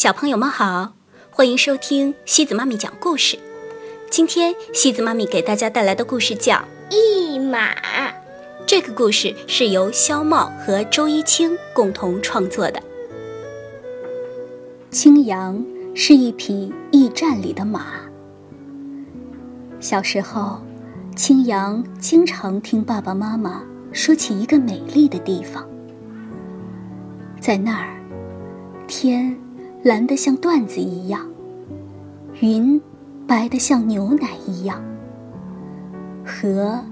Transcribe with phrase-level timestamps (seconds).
[0.00, 0.94] 小朋友们好，
[1.30, 3.38] 欢迎收听西子妈咪讲故事。
[4.10, 6.54] 今天西子妈咪给大家带来的故事叫
[6.88, 7.74] 《一马》。
[8.66, 12.82] 这个故事是由肖茂和周一清共同创作的。
[14.90, 15.62] 青阳
[15.94, 17.88] 是一匹驿站里的马。
[19.80, 20.62] 小时候，
[21.14, 23.62] 青阳经常听爸爸妈妈
[23.92, 25.68] 说起一个美丽的地方，
[27.38, 28.00] 在那儿，
[28.88, 29.38] 天。
[29.82, 31.26] 蓝得像缎子一样，
[32.40, 32.78] 云
[33.26, 34.78] 白得像牛奶一样，
[36.22, 36.84] 河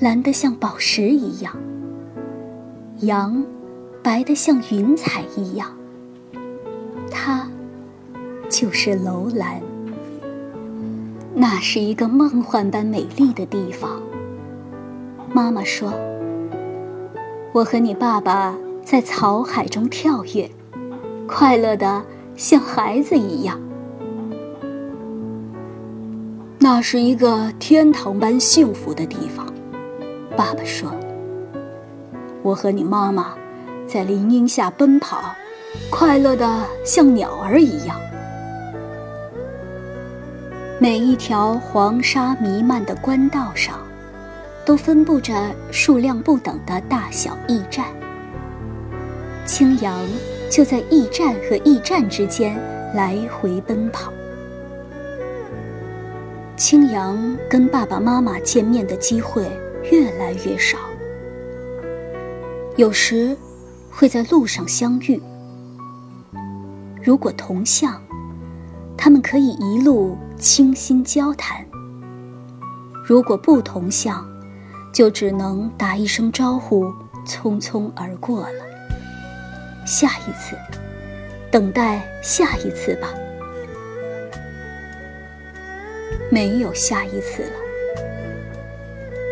[0.00, 1.56] 蓝得像宝石一样，
[3.02, 3.44] 羊
[4.02, 5.68] 白得像云彩一样。
[7.12, 7.48] 它
[8.50, 9.62] 就是楼兰。
[11.36, 14.02] 那是一个梦幻般美丽的地方。
[15.32, 15.92] 妈妈说
[17.54, 20.50] ：“我和你爸爸在草海中跳跃，
[21.28, 22.02] 快乐的。”
[22.34, 23.60] 像孩子一样，
[26.58, 29.46] 那是一个天堂般幸福的地方。
[30.36, 30.90] 爸爸说
[32.42, 33.34] ：“我和你妈妈
[33.86, 35.22] 在林荫下奔跑，
[35.90, 38.00] 快乐的像鸟儿一样。
[40.80, 43.78] 每一条黄沙弥漫的官道上，
[44.64, 45.34] 都分布着
[45.70, 47.86] 数量不等的大小驿站。
[49.44, 49.94] 青阳。”
[50.52, 52.60] 就在驿站和驿站之间
[52.94, 54.12] 来回奔跑。
[56.58, 59.50] 青阳跟爸爸妈妈见面的机会
[59.90, 60.76] 越来越少，
[62.76, 63.34] 有时
[63.90, 65.18] 会在路上相遇。
[67.02, 67.98] 如果同向，
[68.94, 71.64] 他们可以一路倾心交谈；
[73.02, 74.22] 如果不同向，
[74.92, 76.92] 就只能打一声招呼，
[77.26, 78.71] 匆匆而过了。
[79.84, 80.56] 下一次，
[81.50, 83.08] 等待下一次吧。
[86.30, 87.52] 没有下一次了。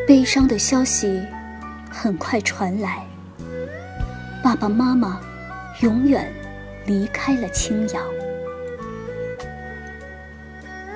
[0.07, 1.23] 悲伤的消息
[1.91, 3.07] 很快传来，
[4.43, 5.21] 爸爸妈妈
[5.81, 6.31] 永远
[6.85, 8.05] 离开了青阳。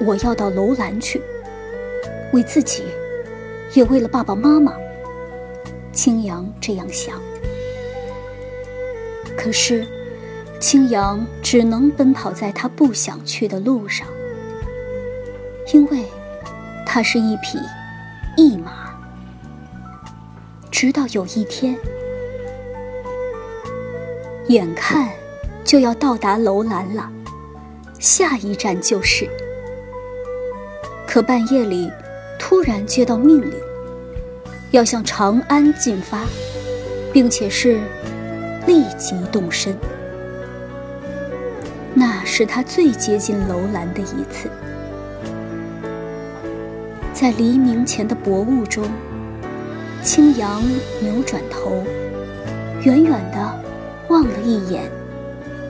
[0.00, 1.22] 我要到楼兰去，
[2.32, 2.84] 为自己，
[3.72, 4.74] 也为了爸爸妈妈。
[5.92, 7.22] 青阳这样想。
[9.36, 9.86] 可是，
[10.60, 14.06] 青阳只能奔跑在他不想去的路上，
[15.72, 16.04] 因为
[16.86, 17.58] 他是一匹
[18.36, 18.94] 驿马。
[20.70, 21.76] 直到有一天，
[24.48, 25.10] 眼看
[25.64, 27.10] 就要到达楼兰了，
[27.98, 29.28] 下一站就是。
[31.06, 31.90] 可半夜里，
[32.38, 33.52] 突然接到命令，
[34.72, 36.22] 要向长安进发，
[37.12, 37.78] 并且是。
[38.66, 39.76] 立即动身，
[41.92, 44.50] 那是他最接近楼兰的一次。
[47.12, 48.84] 在黎明前的薄雾中，
[50.02, 50.62] 青阳
[51.00, 51.82] 扭转头，
[52.82, 53.60] 远远的
[54.08, 54.90] 望了一眼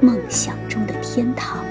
[0.01, 1.65] 梦想中的天堂。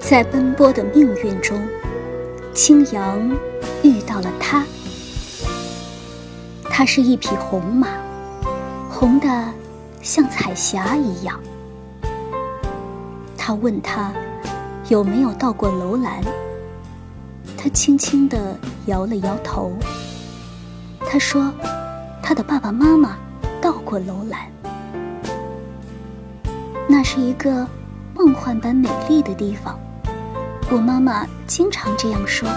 [0.00, 1.58] 在奔波的命运中，
[2.52, 3.30] 青阳
[3.82, 4.64] 遇到了他，
[6.64, 8.03] 他是一匹红马。
[9.04, 9.28] 红的
[10.00, 11.38] 像彩霞一样。
[13.36, 14.10] 他问他
[14.88, 16.22] 有没有到过楼兰，
[17.54, 19.76] 他轻轻地摇了摇头。
[21.00, 21.52] 他说，
[22.22, 23.18] 他的爸爸妈妈
[23.60, 24.50] 到过楼兰，
[26.88, 27.68] 那是一个
[28.14, 29.78] 梦幻般美丽的地方。
[30.70, 32.48] 我妈妈经常这样说。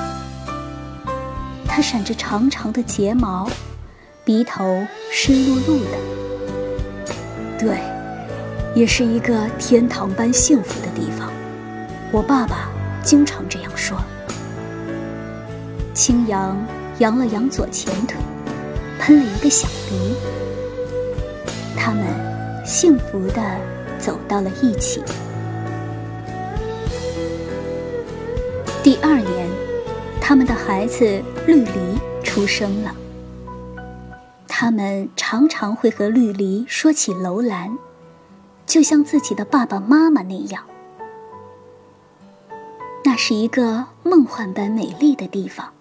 [1.67, 3.49] 她闪着长长的睫毛，
[4.23, 4.63] 鼻头
[5.11, 6.26] 湿漉漉的。
[7.57, 7.79] 对，
[8.75, 11.31] 也是一个天堂般幸福的地方。
[12.11, 12.69] 我爸爸
[13.03, 13.97] 经常这样说。
[15.93, 16.55] 青阳
[16.99, 18.17] 扬了扬左前腿，
[18.99, 20.15] 喷了一个小鼻。
[21.75, 22.03] 他们
[22.63, 23.41] 幸福的
[23.97, 25.01] 走到了一起。
[28.83, 29.49] 第二年，
[30.21, 31.03] 他们的孩子
[31.45, 32.95] 绿篱出生了。
[34.59, 37.77] 他们常常会和绿篱说起楼兰，
[38.65, 40.63] 就像自己的爸爸妈妈那样。
[43.03, 45.71] 那是一个梦幻般美丽的地方，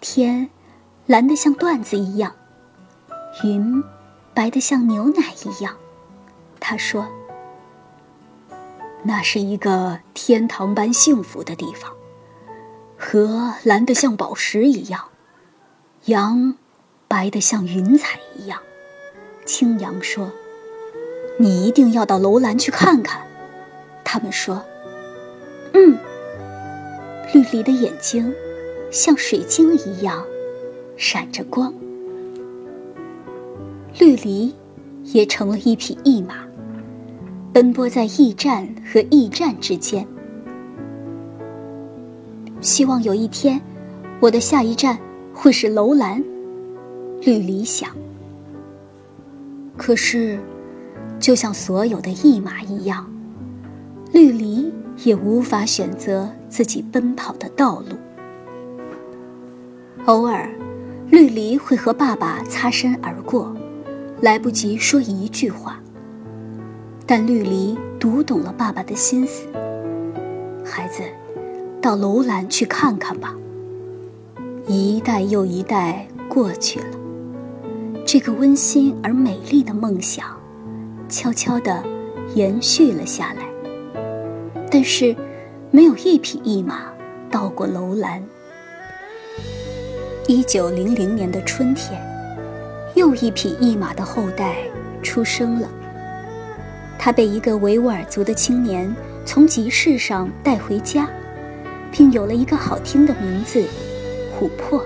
[0.00, 0.48] 天
[1.06, 2.32] 蓝得像缎子一样，
[3.42, 3.82] 云
[4.32, 5.74] 白得像牛奶一样。
[6.60, 7.04] 他说
[9.02, 11.92] ：“那是一个天堂般幸福的地方，
[12.96, 15.08] 河蓝得像宝石一样，
[16.04, 16.54] 羊。”
[17.08, 18.60] 白得像云彩一样，
[19.46, 20.30] 青阳说
[21.40, 23.26] ：“你一定要到楼兰去看看，
[24.04, 24.62] 他们说
[25.72, 25.98] ：“嗯。”
[27.32, 28.32] 绿篱的眼睛
[28.90, 30.22] 像水晶一样
[30.96, 31.72] 闪着光。
[33.98, 34.54] 绿篱
[35.04, 36.46] 也成了一匹驿马，
[37.54, 40.06] 奔波在驿站和驿站之间。
[42.60, 43.58] 希望有一天，
[44.20, 44.98] 我的下一站
[45.32, 46.22] 会是楼兰。
[47.20, 47.90] 绿篱想。
[49.76, 50.38] 可是，
[51.20, 53.08] 就像所有的驿马一样，
[54.12, 54.72] 绿篱
[55.04, 57.96] 也无法选择自己奔跑的道路。
[60.06, 60.48] 偶尔，
[61.10, 63.54] 绿篱会和爸爸擦身而过。
[64.20, 65.80] 来不及说一句话，
[67.06, 69.46] 但绿篱读懂了爸爸的心思。
[70.64, 71.04] 孩子，
[71.80, 73.32] 到楼兰去看看吧。
[74.66, 76.97] 一代又一代过去了，
[78.10, 80.24] 这个温馨而美丽的梦想，
[81.10, 81.84] 悄悄地
[82.34, 83.42] 延续了下来。
[84.70, 85.14] 但是，
[85.70, 86.90] 没有一匹驿马
[87.30, 88.24] 到过楼兰。
[90.26, 92.02] 一九零零年的春天。
[92.94, 94.56] 又一匹驿马的后代
[95.02, 95.68] 出生了。
[96.98, 98.90] 他被一个维吾尔族的青年
[99.26, 101.06] 从集市上带回家，
[101.92, 103.62] 并有了一个好听的名字——
[104.40, 104.82] 琥珀。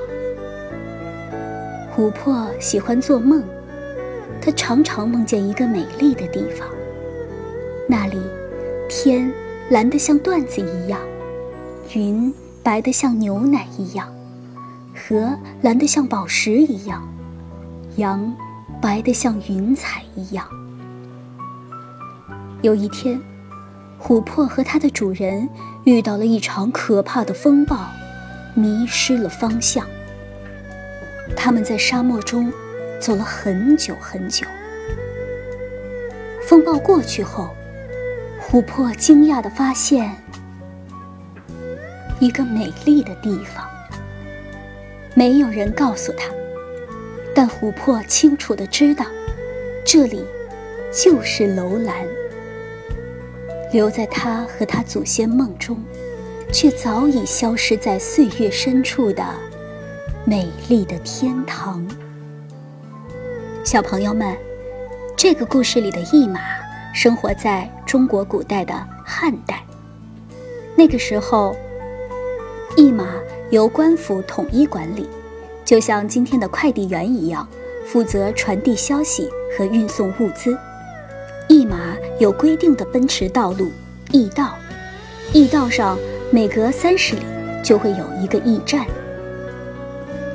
[2.02, 3.44] 琥珀喜欢做梦，
[4.40, 6.66] 它常常梦见一个美丽的地方，
[7.88, 8.19] 那里
[8.88, 9.32] 天
[9.70, 10.99] 蓝得像缎子一样，
[11.94, 14.12] 云白得像牛奶一样，
[14.96, 17.08] 河蓝得像宝石一样。
[17.99, 18.34] 羊
[18.81, 20.44] 白得像云彩一样。
[22.62, 23.20] 有一天，
[24.02, 25.49] 琥珀和它的主人
[25.84, 27.78] 遇到了一场可怕的风暴，
[28.56, 29.87] 迷失了方向。
[31.37, 32.52] 他们在沙漠中
[33.00, 34.46] 走了很久很久。
[36.46, 37.50] 风暴过去后，
[38.50, 40.14] 琥珀惊讶地发现
[42.20, 43.67] 一个美丽的地方。
[45.14, 46.29] 没有人告诉他。
[47.35, 49.06] 但琥珀清楚的知道，
[49.87, 50.23] 这里
[50.93, 52.06] 就是楼兰。
[53.73, 55.82] 留在他和他祖先梦中，
[56.52, 59.25] 却早已消失在岁月深处的
[60.32, 61.87] 美丽的天堂。
[63.62, 64.34] 小朋友们，
[65.14, 66.40] 这个故事里的驿马
[66.94, 68.73] 生活在中国古代的
[69.05, 69.62] 汉代。
[70.75, 71.55] 那个时候，
[72.79, 73.08] 驿马
[73.50, 75.06] 由官府统一管理。
[75.67, 77.46] 就像今天的快递员一样，
[77.87, 80.56] 负责传递消息和运送物资。
[81.50, 83.70] 驿马有规定的奔驰道路——
[84.12, 84.55] 驿道，
[85.35, 85.99] 驿道上
[86.31, 87.23] 每隔三十里
[87.62, 88.87] 就会有一个驿站。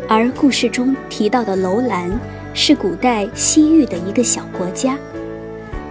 [0.10, 2.10] 而故事中提到的楼兰，
[2.54, 4.98] 是古代西域的一个小国家，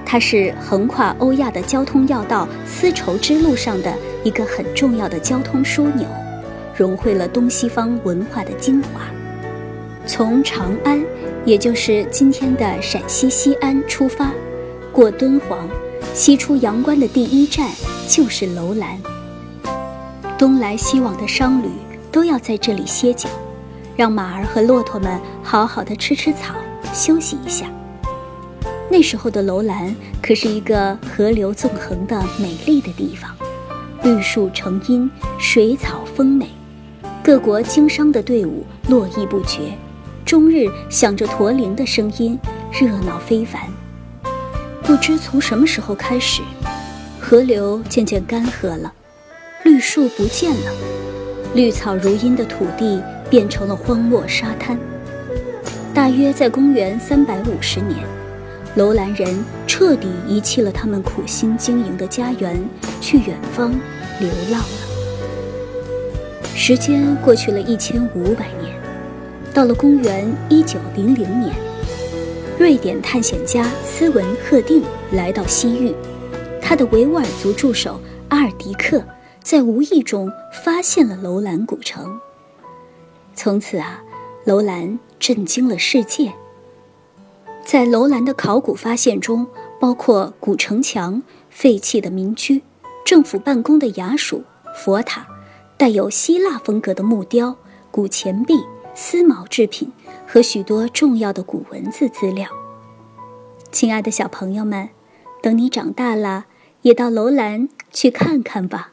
[0.06, 6.08] 它是横跨欧亚的交通要道丝绸之路上的一个很重要的交通枢纽，
[6.74, 9.02] 融汇了东西方文化的精华。
[10.06, 11.04] 从长安，
[11.44, 14.30] 也就是今天的陕西西安出发，
[14.92, 15.68] 过敦煌，
[16.14, 17.68] 西出阳关的第一站
[18.08, 18.98] 就是楼兰。
[20.38, 21.68] 东来西往的商旅
[22.10, 23.28] 都要在这里歇脚，
[23.96, 26.54] 让马儿和骆驼们好好的吃吃草，
[26.92, 27.66] 休息一下。
[28.90, 33.30] 那时候的楼兰可是一个河流纵横的美丽的地方，
[34.02, 36.48] 绿树成荫，水草丰美，
[37.22, 39.72] 各国经商的队伍络绎不绝。
[40.24, 42.38] 终日响着驼铃的声音，
[42.72, 43.62] 热闹非凡。
[44.82, 46.42] 不知从什么时候开始，
[47.20, 48.92] 河流渐渐干涸了，
[49.64, 50.72] 绿树不见了，
[51.54, 54.78] 绿草如茵的土地变成了荒漠沙滩。
[55.94, 58.04] 大约在公元三百五十年，
[58.74, 62.62] 楼兰人彻底遗弃了他们苦心经营的家园，
[63.00, 63.72] 去远方
[64.20, 64.86] 流浪了。
[66.54, 68.74] 时间过去了一千五百年。
[69.54, 71.54] 到了公元一九零零年，
[72.58, 75.94] 瑞典探险家斯文赫定来到西域，
[76.60, 79.02] 他的维吾尔族助手阿尔迪克
[79.42, 80.30] 在无意中
[80.62, 82.20] 发现了楼兰古城。
[83.36, 84.02] 从此啊，
[84.44, 86.32] 楼兰震惊了世界。
[87.64, 89.46] 在楼兰的考古发现中，
[89.78, 92.62] 包括古城墙、废弃的民居、
[93.04, 94.42] 政府办公的衙署、
[94.74, 95.26] 佛塔、
[95.76, 97.56] 带有希腊风格的木雕、
[97.90, 98.54] 古钱币。
[98.98, 99.92] 丝毛制品
[100.26, 102.48] 和许多重要的古文字资料。
[103.70, 104.88] 亲爱的小朋友们，
[105.42, 106.46] 等你长大了，
[106.80, 108.92] 也到楼兰去看看吧。